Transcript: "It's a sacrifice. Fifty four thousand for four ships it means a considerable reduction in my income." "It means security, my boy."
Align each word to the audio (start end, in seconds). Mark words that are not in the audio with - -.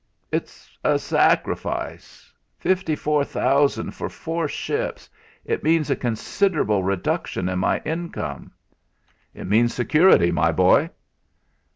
"It's 0.31 0.67
a 0.83 0.97
sacrifice. 0.97 2.33
Fifty 2.57 2.95
four 2.95 3.23
thousand 3.23 3.91
for 3.91 4.09
four 4.09 4.47
ships 4.47 5.07
it 5.45 5.63
means 5.63 5.91
a 5.91 5.95
considerable 5.95 6.81
reduction 6.83 7.47
in 7.47 7.59
my 7.59 7.79
income." 7.85 8.51
"It 9.35 9.45
means 9.45 9.75
security, 9.75 10.31
my 10.31 10.51
boy." 10.53 10.89